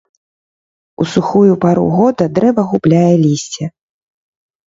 [1.03, 3.63] У сухую пару года дрэва губляе лісце.